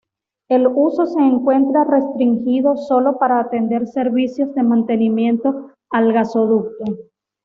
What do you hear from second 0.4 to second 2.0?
El uso se encuentra